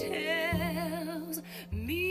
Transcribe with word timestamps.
tells 0.00 1.42
me. 1.70 2.09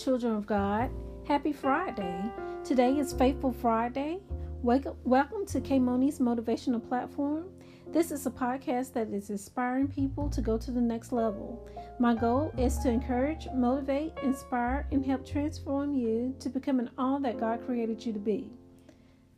Children 0.00 0.34
of 0.34 0.46
God. 0.46 0.90
Happy 1.28 1.52
Friday. 1.52 2.24
Today 2.64 2.98
is 2.98 3.12
Faithful 3.12 3.52
Friday. 3.52 4.20
Welcome 4.62 5.44
to 5.46 5.60
K 5.60 5.78
Moni's 5.78 6.20
Motivational 6.20 6.86
Platform. 6.86 7.50
This 7.92 8.10
is 8.10 8.24
a 8.24 8.30
podcast 8.30 8.94
that 8.94 9.10
is 9.10 9.28
inspiring 9.28 9.88
people 9.88 10.30
to 10.30 10.40
go 10.40 10.56
to 10.56 10.70
the 10.70 10.80
next 10.80 11.12
level. 11.12 11.68
My 11.98 12.14
goal 12.14 12.50
is 12.56 12.78
to 12.78 12.88
encourage, 12.88 13.46
motivate, 13.54 14.12
inspire, 14.22 14.86
and 14.90 15.04
help 15.04 15.26
transform 15.26 15.92
you 15.92 16.34
to 16.40 16.48
becoming 16.48 16.88
all 16.96 17.20
that 17.20 17.38
God 17.38 17.66
created 17.66 18.04
you 18.06 18.14
to 18.14 18.18
be. 18.18 18.50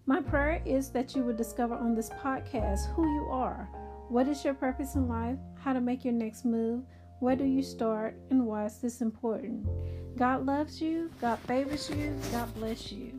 My 0.06 0.20
prayer 0.20 0.62
is 0.64 0.90
that 0.90 1.16
you 1.16 1.24
will 1.24 1.36
discover 1.36 1.74
on 1.74 1.96
this 1.96 2.10
podcast 2.10 2.94
who 2.94 3.02
you 3.02 3.26
are, 3.32 3.68
what 4.08 4.28
is 4.28 4.44
your 4.44 4.54
purpose 4.54 4.94
in 4.94 5.08
life, 5.08 5.38
how 5.58 5.72
to 5.72 5.80
make 5.80 6.04
your 6.04 6.14
next 6.14 6.44
move, 6.44 6.84
where 7.18 7.36
do 7.36 7.44
you 7.44 7.62
start, 7.62 8.16
and 8.30 8.46
why 8.46 8.66
is 8.66 8.78
this 8.78 9.00
important. 9.00 9.66
God 10.22 10.46
loves 10.46 10.80
you, 10.80 11.10
God 11.20 11.40
favors 11.48 11.90
you, 11.90 12.14
God 12.30 12.54
bless 12.54 12.92
you. 12.92 13.18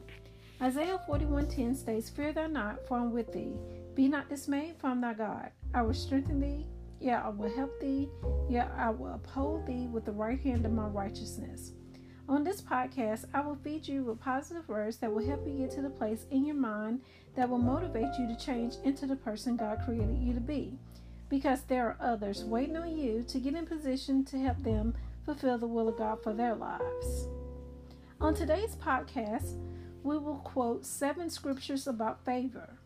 Isaiah 0.61 1.01
41:10 1.05 1.75
states, 1.75 2.09
Fear 2.09 2.31
thou 2.31 2.47
not, 2.47 2.87
for 2.87 2.97
I 2.97 3.01
am 3.01 3.11
with 3.11 3.33
thee. 3.33 3.57
Be 3.93 4.07
not 4.07 4.29
dismayed, 4.29 4.77
for 4.77 4.87
I 4.87 4.91
am 4.91 5.01
thy 5.01 5.13
God. 5.13 5.51
I 5.73 5.81
will 5.81 5.93
strengthen 5.93 6.39
thee, 6.39 6.65
yeah, 7.01 7.21
I 7.21 7.27
will 7.27 7.53
help 7.53 7.77
thee, 7.81 8.07
yeah, 8.49 8.69
I 8.77 8.89
will 8.91 9.15
uphold 9.15 9.67
thee 9.67 9.87
with 9.87 10.05
the 10.05 10.13
right 10.13 10.39
hand 10.39 10.65
of 10.65 10.71
my 10.71 10.85
righteousness. 10.85 11.73
On 12.29 12.45
this 12.45 12.61
podcast, 12.61 13.25
I 13.33 13.41
will 13.41 13.57
feed 13.57 13.85
you 13.85 14.05
with 14.05 14.21
positive 14.21 14.69
words 14.69 14.95
that 14.99 15.13
will 15.13 15.27
help 15.27 15.45
you 15.45 15.57
get 15.57 15.71
to 15.71 15.81
the 15.81 15.89
place 15.89 16.25
in 16.31 16.45
your 16.45 16.55
mind 16.55 17.01
that 17.35 17.49
will 17.49 17.57
motivate 17.57 18.17
you 18.17 18.29
to 18.29 18.37
change 18.37 18.75
into 18.85 19.07
the 19.07 19.17
person 19.17 19.57
God 19.57 19.81
created 19.83 20.19
you 20.23 20.33
to 20.33 20.39
be. 20.39 20.79
Because 21.27 21.63
there 21.63 21.85
are 21.85 21.97
others 21.99 22.45
waiting 22.45 22.77
on 22.77 22.95
you 22.95 23.23
to 23.23 23.39
get 23.41 23.55
in 23.55 23.65
position 23.65 24.23
to 24.23 24.39
help 24.39 24.63
them 24.63 24.95
fulfill 25.25 25.57
the 25.57 25.67
will 25.67 25.87
of 25.87 25.97
God 25.97 26.21
for 26.21 26.33
their 26.33 26.55
lives. 26.55 27.27
On 28.19 28.33
today's 28.33 28.75
podcast, 28.75 29.55
we 30.03 30.17
will 30.17 30.39
quote 30.39 30.85
seven 30.85 31.29
scriptures 31.29 31.87
about 31.87 32.23
favor. 32.25 32.77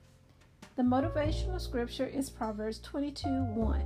The 0.76 0.84
motivational 0.84 1.60
scripture 1.60 2.06
is 2.06 2.30
Proverbs 2.30 2.80
22 2.80 3.28
1. 3.28 3.84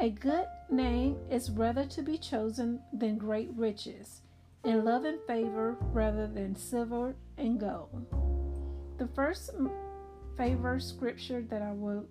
A 0.00 0.10
good 0.10 0.46
name 0.70 1.16
is 1.30 1.50
rather 1.50 1.84
to 1.86 2.02
be 2.02 2.18
chosen 2.18 2.80
than 2.92 3.18
great 3.18 3.50
riches, 3.56 4.20
and 4.64 4.84
love 4.84 5.04
and 5.04 5.18
favor 5.26 5.76
rather 5.92 6.26
than 6.26 6.54
silver 6.54 7.16
and 7.36 7.58
gold. 7.58 8.06
The 8.98 9.08
first 9.08 9.50
favor 10.36 10.78
scripture 10.78 11.42
that 11.48 11.62
I 11.62 11.72
will 11.72 12.06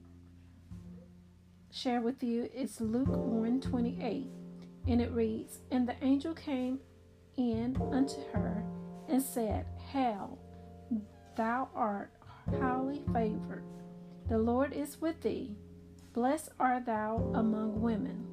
share 1.72 2.02
with 2.02 2.24
you 2.24 2.50
is 2.54 2.82
Luke 2.82 3.08
1 3.08 3.62
28, 3.62 4.28
and 4.88 5.02
it 5.02 5.12
reads, 5.12 5.60
And 5.72 5.88
the 5.88 5.96
angel 6.02 6.34
came 6.34 6.80
in 7.38 7.78
unto 7.92 8.22
her 8.34 8.64
and 9.08 9.22
said, 9.22 9.66
Hail, 9.92 10.38
thou 11.36 11.70
art 11.76 12.12
highly 12.60 13.02
favored. 13.14 13.64
The 14.28 14.38
Lord 14.38 14.74
is 14.74 15.00
with 15.00 15.22
thee. 15.22 15.56
Blessed 16.14 16.50
art 16.60 16.86
thou 16.86 17.32
among 17.34 17.82
women. 17.82 18.26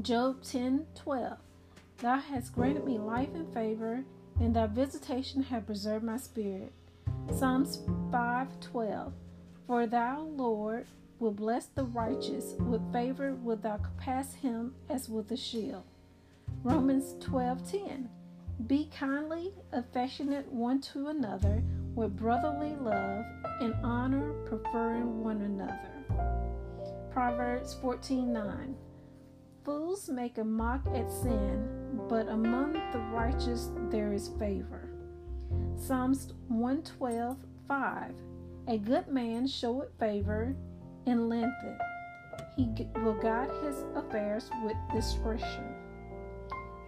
Job 0.00 0.42
10 0.42 0.86
12. 0.94 1.38
Thou 1.98 2.18
hast 2.18 2.54
granted 2.54 2.84
me 2.84 2.98
life 2.98 3.30
and 3.34 3.52
favor, 3.52 4.04
and 4.40 4.54
thy 4.54 4.66
visitation 4.66 5.42
hath 5.42 5.66
preserved 5.66 6.04
my 6.04 6.16
spirit. 6.16 6.72
Psalms 7.34 7.80
5 8.10 8.60
12. 8.60 9.12
For 9.66 9.86
thou, 9.86 10.22
Lord, 10.22 10.86
will 11.18 11.32
bless 11.32 11.66
the 11.66 11.84
righteous, 11.84 12.54
with 12.58 12.92
favor 12.92 13.34
wilt 13.34 13.62
thou 13.62 13.78
compass 13.78 14.34
him 14.34 14.74
as 14.88 15.08
with 15.08 15.30
a 15.32 15.36
shield. 15.36 15.84
Romans 16.62 17.14
12 17.20 17.70
10. 17.70 18.08
Be 18.66 18.90
kindly 18.96 19.52
affectionate 19.72 20.50
one 20.52 20.80
to 20.80 21.08
another 21.08 21.62
with 21.94 22.16
brotherly 22.16 22.74
love 22.80 23.24
and 23.60 23.74
honor, 23.84 24.32
preferring 24.46 25.22
one 25.22 25.42
another. 25.42 25.90
Proverbs 27.10 27.74
14 27.80 28.32
9. 28.32 28.76
Fools 29.64 30.08
make 30.08 30.38
a 30.38 30.44
mock 30.44 30.86
at 30.94 31.10
sin, 31.10 31.68
but 32.08 32.28
among 32.28 32.72
the 32.92 32.98
righteous 33.12 33.70
there 33.90 34.12
is 34.12 34.30
favor. 34.38 34.88
Psalms 35.76 36.32
112 36.48 37.36
5. 37.66 38.14
A 38.68 38.78
good 38.78 39.08
man 39.08 39.46
showeth 39.46 39.90
favor 39.98 40.56
and 41.08 41.28
lengtheneth. 41.28 41.80
He 42.56 42.68
will 42.96 43.14
guide 43.14 43.50
his 43.64 43.84
affairs 43.94 44.50
with 44.64 44.76
discretion. 44.92 45.74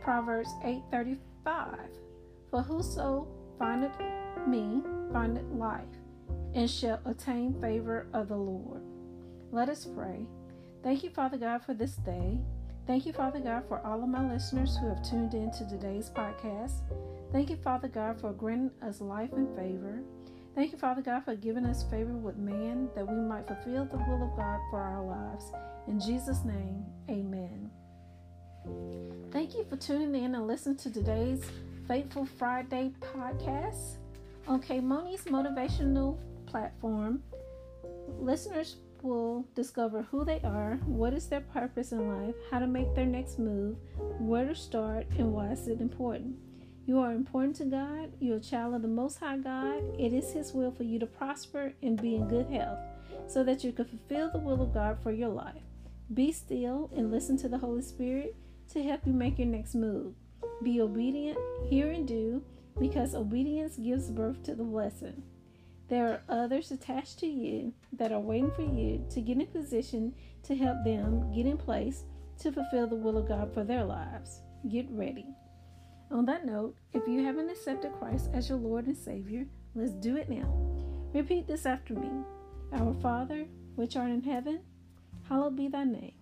Proverbs 0.02 0.50
8:35 0.62 1.90
For 2.50 2.62
whoso 2.62 3.26
findeth 3.58 3.98
me 4.46 4.82
findeth 5.12 5.50
life 5.52 5.86
and 6.54 6.68
shall 6.68 7.00
attain 7.04 7.60
favor 7.60 8.08
of 8.12 8.28
the 8.28 8.36
Lord. 8.36 8.82
Let 9.52 9.68
us 9.68 9.84
pray. 9.84 10.26
Thank 10.82 11.04
you, 11.04 11.10
Father 11.10 11.36
God, 11.36 11.62
for 11.62 11.74
this 11.74 11.96
day. 11.96 12.40
Thank 12.86 13.06
you, 13.06 13.12
Father 13.12 13.40
God, 13.40 13.64
for 13.68 13.84
all 13.86 14.02
of 14.02 14.08
my 14.08 14.26
listeners 14.26 14.76
who 14.76 14.88
have 14.88 15.02
tuned 15.02 15.34
in 15.34 15.50
to 15.52 15.68
today's 15.68 16.10
podcast. 16.10 16.82
Thank 17.30 17.50
you, 17.50 17.56
Father 17.56 17.88
God, 17.88 18.20
for 18.20 18.32
granting 18.32 18.72
us 18.82 19.00
life 19.00 19.32
and 19.32 19.54
favor. 19.54 20.02
Thank 20.54 20.72
you, 20.72 20.78
Father 20.78 21.00
God, 21.00 21.24
for 21.24 21.36
giving 21.36 21.64
us 21.64 21.84
favor 21.84 22.12
with 22.12 22.36
man 22.36 22.88
that 22.94 23.06
we 23.06 23.16
might 23.16 23.46
fulfill 23.46 23.84
the 23.84 23.96
will 23.96 24.22
of 24.22 24.36
God 24.36 24.60
for 24.70 24.80
our 24.80 25.04
lives. 25.04 25.52
In 25.86 26.00
Jesus' 26.00 26.44
name, 26.44 26.84
amen. 27.08 27.70
Thank 29.30 29.54
you 29.54 29.64
for 29.70 29.76
tuning 29.76 30.24
in 30.24 30.34
and 30.34 30.46
listening 30.46 30.76
to 30.78 30.92
today's 30.92 31.44
Faithful 31.86 32.26
Friday 32.26 32.92
podcast 33.00 33.96
on 34.46 34.60
K 34.60 34.80
Moni's 34.80 35.24
motivational 35.24 36.18
platform. 36.46 37.22
Listeners 38.18 38.76
will 39.02 39.46
discover 39.54 40.02
who 40.10 40.24
they 40.24 40.40
are, 40.40 40.78
what 40.84 41.14
is 41.14 41.26
their 41.28 41.40
purpose 41.40 41.92
in 41.92 42.08
life, 42.08 42.34
how 42.50 42.58
to 42.58 42.66
make 42.66 42.94
their 42.94 43.06
next 43.06 43.38
move, 43.38 43.76
where 44.18 44.46
to 44.46 44.54
start, 44.54 45.06
and 45.16 45.32
why 45.32 45.52
is 45.52 45.68
it 45.68 45.80
important. 45.80 46.34
You 46.86 46.98
are 46.98 47.12
important 47.12 47.56
to 47.56 47.64
God. 47.66 48.12
You're 48.18 48.38
a 48.38 48.40
child 48.40 48.74
of 48.74 48.82
the 48.82 48.88
Most 48.88 49.20
High 49.20 49.38
God. 49.38 49.82
It 49.98 50.12
is 50.12 50.32
His 50.32 50.52
will 50.52 50.72
for 50.72 50.82
you 50.82 50.98
to 50.98 51.06
prosper 51.06 51.72
and 51.82 52.00
be 52.00 52.16
in 52.16 52.28
good 52.28 52.46
health 52.46 52.78
so 53.28 53.44
that 53.44 53.62
you 53.62 53.72
can 53.72 53.84
fulfill 53.84 54.30
the 54.30 54.38
will 54.38 54.62
of 54.62 54.74
God 54.74 54.98
for 55.02 55.12
your 55.12 55.28
life. 55.28 55.62
Be 56.12 56.32
still 56.32 56.90
and 56.96 57.10
listen 57.10 57.36
to 57.38 57.48
the 57.48 57.58
Holy 57.58 57.82
Spirit 57.82 58.34
to 58.72 58.82
help 58.82 59.06
you 59.06 59.12
make 59.12 59.38
your 59.38 59.46
next 59.46 59.74
move. 59.74 60.14
Be 60.62 60.80
obedient, 60.80 61.38
hear 61.68 61.90
and 61.90 62.08
do, 62.08 62.42
because 62.78 63.14
obedience 63.14 63.76
gives 63.76 64.10
birth 64.10 64.42
to 64.44 64.54
the 64.54 64.64
blessing. 64.64 65.22
There 65.88 66.08
are 66.08 66.22
others 66.28 66.70
attached 66.70 67.18
to 67.20 67.26
you 67.26 67.72
that 67.92 68.12
are 68.12 68.20
waiting 68.20 68.52
for 68.52 68.62
you 68.62 69.04
to 69.10 69.20
get 69.20 69.38
in 69.38 69.46
position 69.46 70.14
to 70.44 70.56
help 70.56 70.84
them 70.84 71.32
get 71.32 71.46
in 71.46 71.56
place 71.56 72.04
to 72.40 72.52
fulfill 72.52 72.86
the 72.86 72.96
will 72.96 73.18
of 73.18 73.28
God 73.28 73.52
for 73.52 73.64
their 73.64 73.84
lives. 73.84 74.40
Get 74.68 74.86
ready. 74.90 75.26
On 76.10 76.24
that 76.24 76.44
note, 76.44 76.74
if 76.92 77.06
you 77.06 77.24
haven't 77.24 77.50
accepted 77.50 77.92
Christ 77.92 78.30
as 78.32 78.48
your 78.48 78.58
Lord 78.58 78.86
and 78.86 78.96
Savior, 78.96 79.46
let's 79.76 79.92
do 79.92 80.16
it 80.16 80.28
now. 80.28 80.52
Repeat 81.14 81.46
this 81.46 81.66
after 81.66 81.94
me 81.94 82.10
Our 82.72 82.94
Father, 82.94 83.46
which 83.76 83.96
art 83.96 84.10
in 84.10 84.22
heaven, 84.22 84.60
hallowed 85.28 85.56
be 85.56 85.68
thy 85.68 85.84
name. 85.84 86.14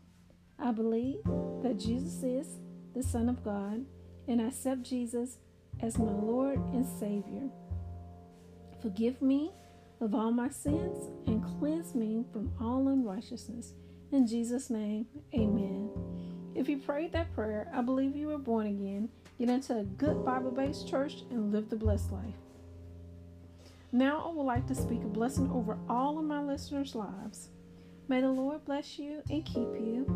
I 0.58 0.73
believe 0.73 1.23
that 1.62 1.79
Jesus 1.79 2.23
is 2.23 2.58
the 2.94 3.02
Son 3.02 3.31
of 3.31 3.43
God, 3.43 3.87
and 4.26 4.43
I 4.43 4.49
accept 4.49 4.82
Jesus 4.82 5.38
as 5.81 5.99
my 5.99 6.12
Lord 6.12 6.58
and 6.75 6.87
Savior. 6.87 7.49
Forgive 8.82 9.23
me 9.23 9.52
of 10.00 10.14
all 10.14 10.31
my 10.31 10.49
sins 10.50 11.11
and 11.26 11.44
cleanse 11.58 11.94
me 11.94 12.25
from 12.32 12.52
all 12.61 12.88
unrighteousness. 12.88 13.73
In 14.12 14.26
Jesus' 14.26 14.69
name, 14.69 15.06
amen. 15.34 15.91
If 16.55 16.69
you 16.69 16.79
prayed 16.79 17.12
that 17.12 17.32
prayer, 17.34 17.70
I 17.73 17.82
believe 17.82 18.17
you 18.17 18.29
were 18.29 18.38
born 18.38 18.67
again. 18.67 19.08
Get 19.38 19.50
into 19.50 19.79
a 19.79 19.85
good 19.85 20.25
Bible 20.25 20.50
based 20.50 20.88
church 20.88 21.23
and 21.31 21.52
live 21.52 21.70
the 21.70 21.76
blessed 21.76 22.11
life. 22.11 22.35
Now, 23.93 24.29
I 24.29 24.35
would 24.35 24.43
like 24.43 24.67
to 24.67 24.75
speak 24.75 25.02
a 25.05 25.06
blessing 25.06 25.50
over 25.52 25.79
all 25.88 26.19
of 26.19 26.25
my 26.25 26.43
listeners' 26.43 26.96
lives. 26.96 27.49
May 28.08 28.20
the 28.20 28.31
Lord 28.31 28.64
bless 28.64 28.99
you 28.99 29.23
and 29.31 29.44
keep 29.44 29.69
you. 29.75 30.06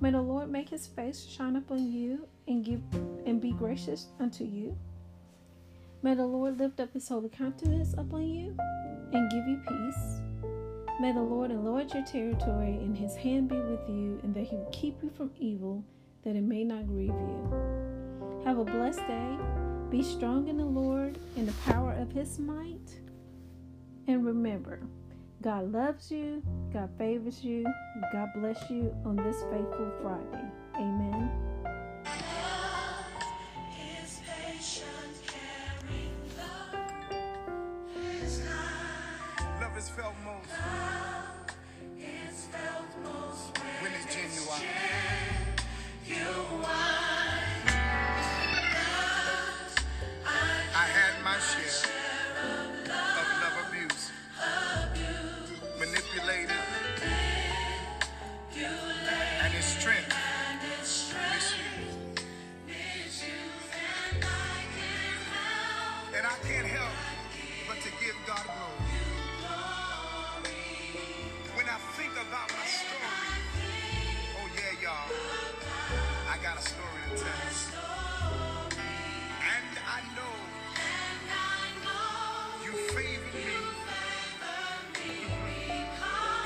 May 0.00 0.10
the 0.10 0.20
Lord 0.20 0.50
make 0.50 0.68
his 0.68 0.86
face 0.86 1.24
shine 1.24 1.56
upon 1.56 1.90
you 1.90 2.28
and 2.46 2.64
give 2.64 2.82
and 3.24 3.40
be 3.40 3.52
gracious 3.52 4.08
unto 4.20 4.44
you. 4.44 4.76
May 6.02 6.14
the 6.14 6.26
Lord 6.26 6.58
lift 6.58 6.80
up 6.80 6.92
his 6.92 7.08
holy 7.08 7.30
countenance 7.30 7.94
upon 7.94 8.28
you 8.28 8.54
and 9.12 9.30
give 9.30 9.46
you 9.46 9.60
peace. 9.66 10.20
May 11.00 11.12
the 11.12 11.22
Lord 11.22 11.50
enlarge 11.50 11.94
your 11.94 12.04
territory 12.04 12.74
and 12.74 12.96
his 12.96 13.16
hand 13.16 13.48
be 13.48 13.56
with 13.56 13.88
you, 13.88 14.20
and 14.22 14.34
that 14.34 14.44
he 14.44 14.56
will 14.56 14.70
keep 14.72 15.02
you 15.02 15.10
from 15.16 15.30
evil, 15.38 15.82
that 16.24 16.36
it 16.36 16.42
may 16.42 16.64
not 16.64 16.86
grieve 16.86 17.08
you. 17.08 17.91
Have 18.44 18.58
a 18.58 18.64
blessed 18.64 19.06
day. 19.06 19.36
Be 19.90 20.02
strong 20.02 20.48
in 20.48 20.56
the 20.56 20.64
Lord 20.64 21.18
in 21.36 21.46
the 21.46 21.52
power 21.64 21.92
of 21.92 22.10
his 22.10 22.38
might. 22.38 23.00
And 24.08 24.24
remember, 24.26 24.80
God 25.42 25.70
loves 25.72 26.10
you, 26.10 26.42
God 26.72 26.90
favors 26.98 27.44
you, 27.44 27.64
God 28.12 28.28
bless 28.34 28.58
you 28.70 28.94
on 29.04 29.16
this 29.16 29.42
faithful 29.50 29.92
Friday. 30.02 30.44
Amen. 30.76 31.30
His 33.70 34.20
patient, 34.26 35.22
love 36.36 36.74
is 38.22 38.42
kind. 38.48 39.60
Love 39.60 39.76
is 39.78 39.88
felt 39.90 40.14
most 40.24 40.48
It's 41.98 42.46
felt 42.46 43.04
most 43.04 43.58
when 43.58 43.82
when 43.82 43.92
it's 44.00 44.14
genuine. 44.14 44.68
you 46.06 46.64
are. 46.64 46.81
I 66.32 66.38
can't 66.48 66.66
help 66.66 66.96
but 67.68 67.76
to 67.82 67.90
give 68.00 68.16
God 68.26 68.40
glory. 68.40 68.96
When 71.56 71.66
I 71.68 71.76
think 71.92 72.12
about 72.12 72.48
my 72.48 72.64
story, 72.64 73.36
oh 74.40 74.48
yeah, 74.56 74.80
y'all, 74.80 75.12
I 76.32 76.38
got 76.42 76.56
a 76.56 76.62
story 76.62 77.02
to 77.10 77.16
tell. 77.22 77.76
And 79.28 79.76
I 79.84 80.00
know 80.16 80.34
you 82.64 82.72
favored 82.96 83.34
me 83.34 83.52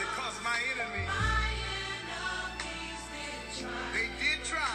because 0.02 0.34
my 0.42 0.58
enemy, 0.74 1.06
they 3.94 4.08
did 4.18 4.44
try, 4.44 4.74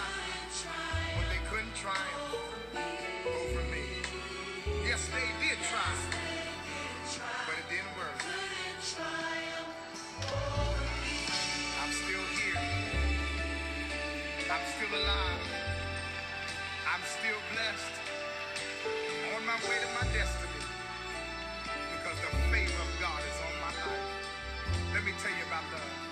but 1.18 1.26
they 1.30 1.42
couldn't 1.50 1.76
triumph 1.76 2.31
I'm 14.62 14.68
still 14.78 14.94
alive. 15.00 15.42
I'm 16.86 17.02
still 17.02 17.40
blessed. 17.54 17.96
On 19.36 19.46
my 19.48 19.58
way 19.68 19.78
to 19.82 19.90
my 19.98 20.06
destiny. 20.14 20.62
Because 21.66 22.18
the 22.22 22.38
favor 22.54 22.82
of 22.82 22.92
God 23.02 23.22
is 23.26 23.38
on 23.42 23.56
my 23.62 23.74
life. 23.82 24.22
Let 24.94 25.04
me 25.04 25.14
tell 25.22 25.32
you 25.32 25.46
about 25.48 25.64
love. 25.74 26.11